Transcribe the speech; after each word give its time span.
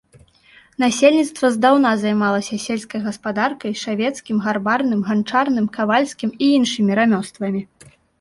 Насельніцтва 0.83 1.49
здаўна 1.57 1.89
займалася 2.03 2.57
сельскай 2.63 3.01
гаспадаркай, 3.07 3.75
шавецкім, 3.81 4.39
гарбарным, 4.45 5.03
ганчарным, 5.11 5.69
кавальскім 5.77 6.33
і 6.47 6.49
іншымі 6.57 6.91
рамёствамі. 7.01 7.61